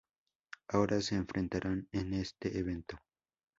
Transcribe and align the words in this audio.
Ahora 0.67 0.99
se 0.99 1.13
enfrentaran 1.13 1.87
en 1.91 2.15
este 2.15 2.57
evento. 2.57 2.97